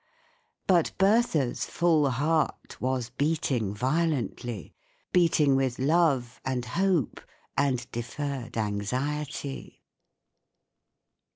[0.65, 4.73] But Bertha's full heart was beating violently.
[5.11, 7.21] Beating with love and hope
[7.55, 9.83] and deferred anxiety.